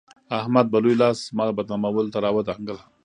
احمد 0.39 0.65
به 0.71 0.77
لوی 0.83 0.95
لاس 1.01 1.17
زما 1.29 1.45
بدنامولو 1.57 2.11
ته 2.13 2.19
راودانګل. 2.25 2.77